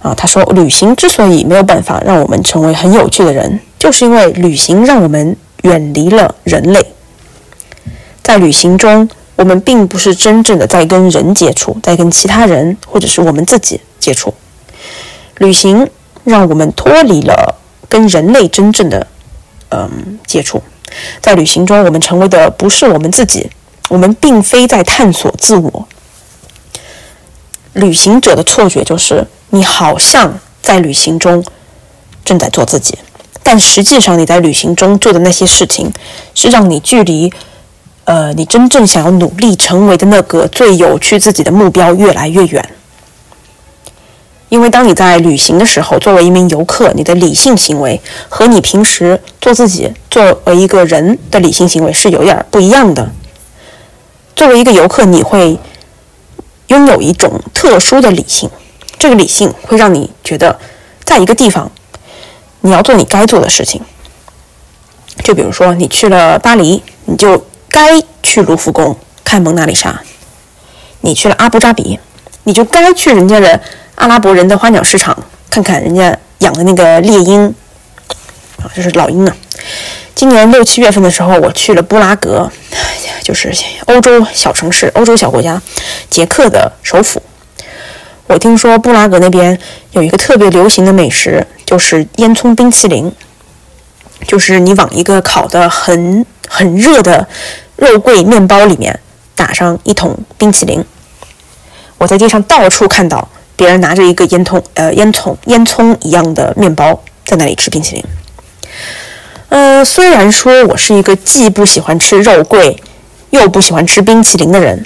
[0.00, 6.86] 啊，他说，旅行之所以没有办法让我们成为很有趣的人，就是因为旅行让我们远离了人类。
[8.22, 14.34] 在旅行中，我们并不是真正的在跟人接触，在跟其他人或者是我们自己接触。
[15.38, 15.88] 旅行
[16.24, 17.56] 让我们脱离了
[17.88, 19.06] 跟人类真正的
[19.70, 20.62] 嗯接触。
[21.20, 23.50] 在旅行中，我们成为的不是我们自己，
[23.88, 25.88] 我们并非在探索自我。
[27.72, 29.26] 旅行者的错觉就是。
[29.54, 31.44] 你好像在旅行中
[32.24, 32.98] 正在做自己，
[33.44, 35.92] 但实际上你在旅行中做的那些事情，
[36.34, 37.32] 是让你距离，
[38.02, 42.68] 呃，你真正想要努力成为的那个最有趣自己的目标越来越远。
[44.48, 53.08] 因为当你在旅行的时候，作为一名游客，你的理性行为和你平时做自己作为一个人的理性行为是有点不一样的。
[54.34, 55.56] 作为一个游客，你会
[56.66, 58.50] 拥有一种特殊的理性，
[58.98, 60.58] 这个理性会让你觉得，
[61.04, 61.70] 在一个地方，
[62.60, 63.80] 你要做你该做的事情。
[65.22, 69.92] 就比如说，你去了巴黎，你就该去卢浮宫看蒙娜丽莎；
[71.00, 71.98] 你去了阿布扎比，
[72.44, 73.60] 你就该去人家的。
[73.96, 75.16] 阿拉伯人的花鸟市场，
[75.48, 77.46] 看看人家养的那个猎鹰，
[78.60, 79.36] 啊，这是老鹰啊。
[80.16, 82.50] 今年六七月份的时候，我去了布拉格，
[83.22, 83.54] 就是
[83.86, 85.62] 欧洲小城市、欧洲小国家，
[86.10, 87.22] 捷克的首府。
[88.26, 89.58] 我听说布拉格那边
[89.92, 93.12] 有一个特别流行的美食，就是烟囱冰淇淋，
[94.26, 97.26] 就是你往一个烤的很很热的
[97.76, 98.98] 肉桂面包里面
[99.34, 100.84] 打上一桶冰淇淋。
[101.98, 103.28] 我在街上到处看到。
[103.56, 108.04] 别人拿着一个烟筒，呃，烟囱、烟囱一样的面包在那里吃冰淇淋。
[109.48, 112.76] 呃，虽然说我是一个既不喜欢吃肉桂，
[113.30, 114.84] 又不喜欢吃冰淇淋的人，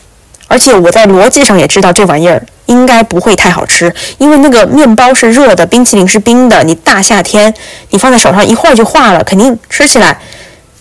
[0.48, 7.52] 而且我在逻辑上也知道这玩意儿应该不会太好吃，因为那个面包是热的，冰淇淋是冰的，你大夏天
[7.90, 10.18] 你放在手上一会儿就化了，肯定吃起来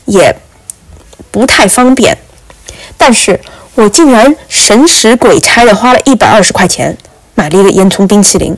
[0.05, 0.33] 也
[1.31, 2.17] 不太方便。
[2.97, 3.37] 但是
[3.75, 6.97] 我竟然神使鬼差的花了一百二十块钱。
[7.39, 8.57] 买了一个烟囱冰淇淋，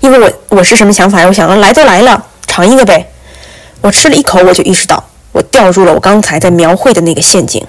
[0.00, 1.26] 因为我我是什么想法呀？
[1.26, 3.10] 我想来都来了，尝一个呗。
[3.80, 7.66] 我吃了一口，我就意识到我掉入了我刚才在描绘的那个陷阱，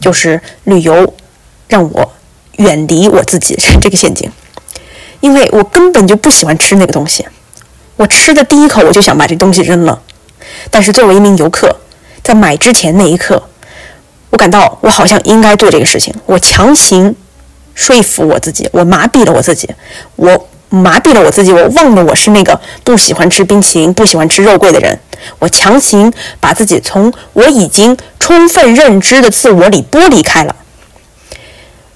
[0.00, 1.14] 就是旅游
[1.68, 2.12] 让我
[2.60, 4.30] 远离我自己这个陷阱，
[5.20, 7.26] 因为我根本就不喜欢吃那个东西。
[7.96, 10.00] 我吃的第一口，我就想把这东西扔了。
[10.70, 11.74] 但是作为一名游客，
[12.22, 13.42] 在买之前那一刻，
[14.30, 17.14] 我感到我好像应该做这个事情，我强行。
[17.72, 19.66] 说服我自己，我麻痹了我自己，
[20.16, 24.98] 我麻痹了我自己，我忘了我是那个不喜欢吃冰淇淋、不喜欢吃肉桂的人。
[25.38, 30.54] 我强行把自己从我已经充分认知的自我里剥离开了，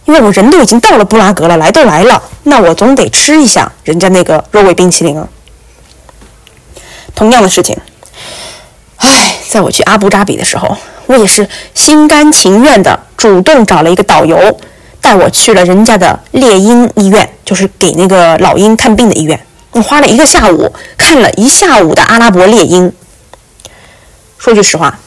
[0.06, 5.28] 因为我人都已经到了布拉格了，来都来了，那我总得吃一下人家那个肉味冰淇淋啊。
[7.14, 7.76] 同样的事情，
[8.96, 14.60] 唉，在我去阿布扎比的时候，我也是心甘情愿的主动找了一个导游。
[15.00, 19.38] 带我去了人家的猎鹰医院，就是给那个老鹰看病的医院。
[19.72, 22.90] 我花了一个下午看了一下午的阿拉伯猎鹰。
[24.38, 24.98] 说句实话，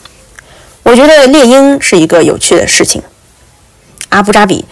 [0.83, 3.01] 我觉得猎鹰是一个有趣的事情。
[4.09, 4.65] 阿布扎比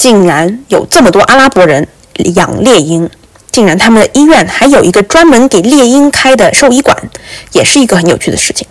[0.00, 1.86] 竟然有这么多阿拉伯人
[2.36, 3.10] 养猎鹰，
[3.52, 6.96] 竟然他们的医院还有一个专门给猎鹰开的兽医馆，
[7.52, 8.66] 也是一个很有趣的事情。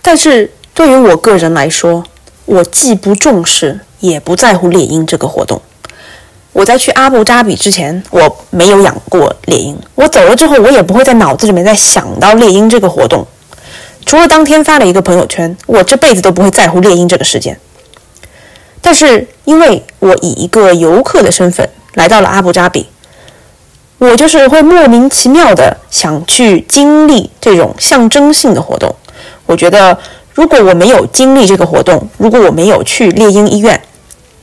[0.00, 2.04] 但是对于我个人来说，
[2.44, 3.80] 我既不重视。
[4.02, 5.62] 也不在乎猎鹰这个活动。
[6.52, 9.78] 我在去阿布扎比之前，我没有养过猎鹰。
[9.94, 13.24] 我走了之后，我也不会在脑子里面再想到猎鹰这个活动。
[14.04, 17.56] 除了当天发了一个朋友圈，我这辈子都不会在乎猎鹰这个事件。
[18.84, 22.86] 但是，因为我以一个游客的身份来到了阿布扎比，
[23.98, 28.94] 我就是会莫名其妙的想去经历这种象征性的活动。
[29.46, 29.96] 我觉得，
[30.34, 33.80] 如果我没有经历这个活动，如果我没有去猎鹰医院，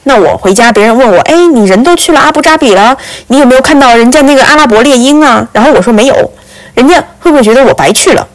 [0.04, 2.98] 那我回家，别人问我，哎，你人都去了阿布扎比了，
[3.28, 5.46] 你有没有看到人家那个阿拉伯猎鹰啊？
[5.52, 6.32] 然后我说没有，
[6.74, 8.26] 人家会不会觉得我白去了？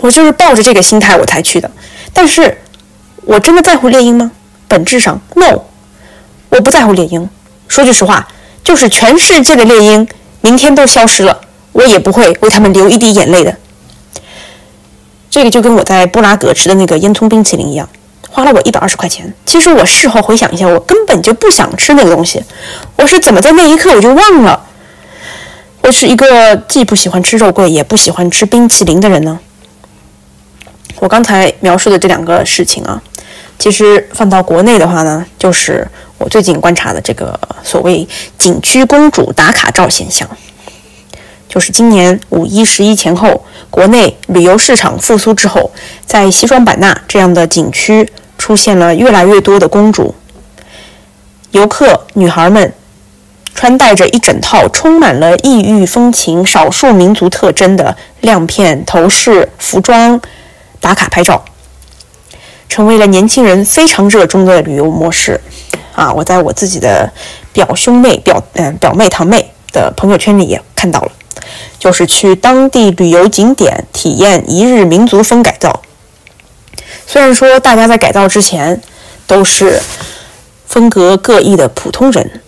[0.00, 1.70] 我就是抱着这个心态我才去的。
[2.12, 2.58] 但是，
[3.24, 4.30] 我真的在乎猎鹰吗？
[4.72, 5.60] 本质上，no，
[6.48, 7.28] 我不在乎猎鹰。
[7.68, 8.26] 说句实话，
[8.64, 10.08] 就是全世界的猎鹰
[10.40, 11.38] 明天都消失了，
[11.72, 13.54] 我也不会为他们流一滴眼泪的。
[15.28, 17.86] 这个就跟我在布拉格吃的那个烟囱冰淇淋一样。
[18.30, 19.34] 花了我一百二十块钱。
[19.44, 22.42] 其实我事后回想一下，我根本就不想吃那个东西。
[22.96, 24.64] 我是怎么在那一刻我就忘了？
[25.82, 29.38] 我是一个既不喜欢吃肉桂，也不喜欢吃冰淇淋的人呢。
[30.98, 33.02] 我刚才描述的这两个事情啊，
[33.58, 35.86] 其实放到国内的话呢，就是
[36.18, 38.06] 我最近观察的这个所谓
[38.38, 40.28] 景区公主打卡照现象。
[41.48, 45.70] 就是今年五一、十一前后，国内旅游市场复苏之后，
[46.06, 48.10] 在西双版纳这样的景区。
[48.38, 50.12] 出现了越来越多的公主
[51.52, 52.74] 游客，女孩们
[53.54, 60.20] 穿戴着一整套充满了异域风情、少数民族特征的亮片头饰服装，
[60.80, 61.44] 打卡拍照，
[62.72, 65.38] 成为了年轻人非常热衷的旅游模式。
[65.94, 67.12] 啊，我在我自己的
[67.52, 71.12] 表兄妹、表嗯表妹、堂妹的朋友圈里也看到了。
[71.78, 75.82] 就是去当地旅游景点体验一日民族风改造。
[77.06, 78.80] 虽然说大家在改造之前
[79.26, 79.78] 都是
[80.66, 82.40] 风格各异的普通人，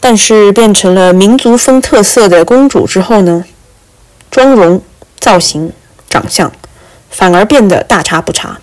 [0.00, 3.44] 但是变成了民族风特色的公主之后呢，
[4.30, 4.80] 妆容、
[5.20, 5.70] 造型、
[6.08, 6.50] 长相
[7.10, 8.58] 反而变得大差不差。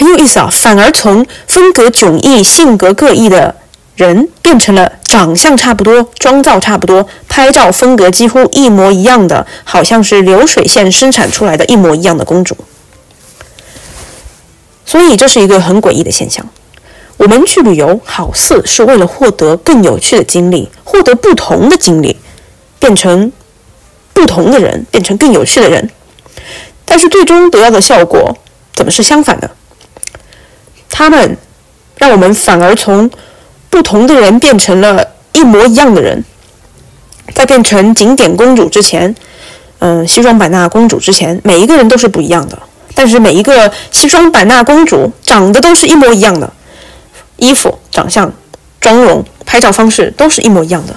[0.00, 3.54] 很有意思啊，反而从风格迥异、性格各异的
[3.96, 12.56] 人，变成了长相差不多、妆造差不多、拍照风格几乎一模一样的，好像是流水线生产出来的一模一样的公主。
[14.86, 16.48] 所以这是一个很诡异的现象。
[17.18, 22.16] 我们去旅游，好似是为了获得更有趣的经历，获得不同的经历，
[22.78, 23.30] 变成
[24.14, 25.90] 不同的人，变成更有趣的人。
[26.86, 28.38] 但是最终得到的效果，
[28.74, 29.50] 怎么是相反的？
[31.00, 31.34] 他们
[31.96, 33.10] 让我们反而从
[33.70, 36.22] 不同的人变成了一模一样的人，
[37.32, 39.16] 在变成景点公主之前，
[39.78, 42.58] 嗯，西双版纳公主之前，每一个人都是不一样的。
[42.94, 46.52] 但是每一个西双版纳公主长得都是一模一样的，
[47.38, 48.30] 衣服、长相、
[48.78, 50.94] 妆容、拍照方式都是一模一样的。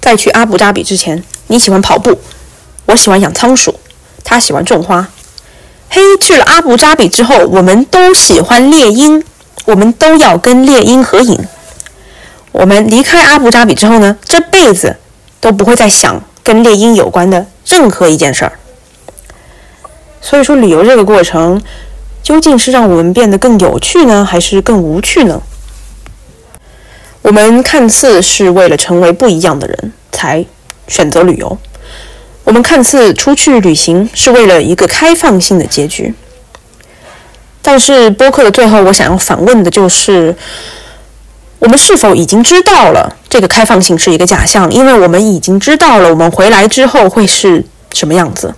[0.00, 2.18] 在去阿布扎比之前，你喜欢跑步，
[2.86, 3.78] 我喜欢养仓鼠，
[4.24, 5.08] 他喜欢种花。
[5.92, 9.22] 嘿，去了阿布扎比之后，我们都喜欢猎鹰，
[9.64, 11.36] 我们都要跟猎鹰合影。
[12.52, 14.96] 我们离开阿布扎比之后呢，这辈子
[15.40, 18.52] 都不会再想跟猎鹰有关的任何一件事儿。
[20.20, 21.60] 所以说，旅游这个过程，
[22.22, 25.42] 究竟是让我们变得更有趣呢，还是更无趣呢？
[27.22, 30.44] 我们看似是为了成为不一样的人才
[30.86, 31.58] 选择旅游。
[32.50, 36.12] 我们看似出去旅行是为了一个开放性的结局，
[37.62, 40.34] 但是播客的最后，我想要反问的就是：
[41.60, 44.68] 我们是否已经知道了这个开放性是一个假象？
[44.72, 48.52] 因为我们已经知道了我们回来之后会是什么样子。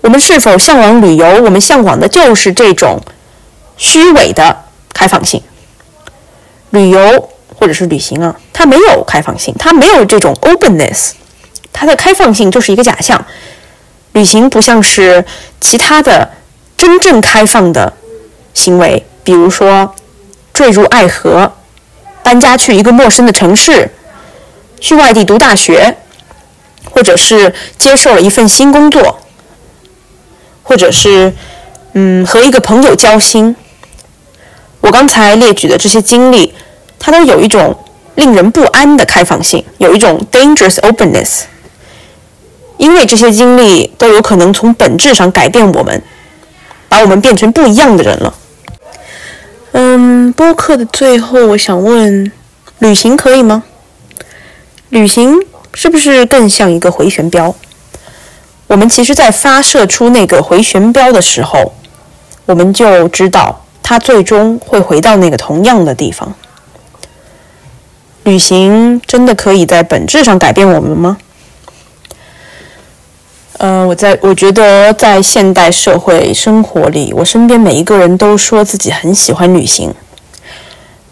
[0.00, 1.26] 我们是否向往旅游？
[1.42, 2.98] 我们向往的就是这种
[3.76, 4.56] 虚伪的
[4.94, 5.42] 开放性。
[6.70, 11.10] 旅游或者是旅行啊，它没有开放性，它没有这种 openness。
[11.72, 13.24] 它的开放性就是一个假象，
[14.12, 15.24] 旅行不像是
[15.60, 16.30] 其他的
[16.76, 17.92] 真正开放的
[18.54, 19.94] 行为，比如说
[20.52, 21.52] 坠入爱河、
[22.22, 23.90] 搬家去一个陌生的城市、
[24.80, 25.96] 去外地读大学，
[26.90, 29.18] 或者是接受了一份新工作，
[30.62, 31.32] 或者是
[31.94, 33.56] 嗯和一个朋友交心。
[34.80, 36.52] 我刚才列举的这些经历，
[36.98, 37.76] 它都有一种
[38.16, 41.42] 令人不安的开放性，有一种 dangerous openness。
[42.82, 46.02] 因为这些经历都有可能从本质上改变我们，
[46.88, 48.34] 把我们变成不一样的人了。
[49.70, 52.32] 嗯，播客的最后，我想问：
[52.80, 53.62] 旅行可以吗？
[54.88, 55.38] 旅行
[55.72, 57.54] 是不是更像一个回旋镖？
[58.66, 61.72] 我们其实，在发射出那个回旋镖的时候，
[62.46, 66.34] 我们就知道它最终会回到那个同样的地方。
[68.24, 71.18] 旅行真的可以在本质上改变我们吗？
[73.58, 79.94] 呃，我在我觉得在现代社会生活里，我身边每一个人都说自己很喜欢旅行。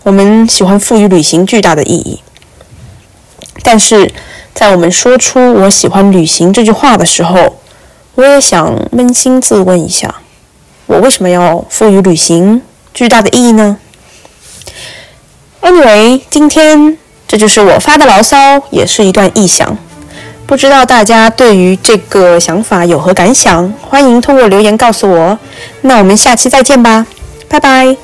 [0.03, 2.21] 我们喜欢赋予旅行巨大的意义，
[3.63, 4.13] 但是
[4.55, 7.61] 在我们说出“我喜欢旅行”这句话的时候，
[8.15, 10.17] 我也想扪心自问一下：
[10.87, 12.63] 我为什么要赋予旅行
[12.95, 13.77] 巨大的意义呢
[15.61, 16.97] ？Anyway，今天
[17.29, 19.77] 这就是我发的牢骚，也是一段臆想。
[20.51, 23.73] 不知道大家对于这个想法有何感想？
[23.81, 25.39] 欢迎通过留言告诉我。
[25.83, 27.07] 那我们下期再见吧，
[27.49, 27.97] 拜拜。